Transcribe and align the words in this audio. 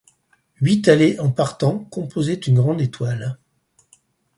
Huit 0.61 0.87
allées 0.87 1.19
en 1.19 1.29
partant 1.29 1.77
composaient 1.91 2.33
une 2.33 2.55
grande 2.55 2.81
étoile. 2.81 3.37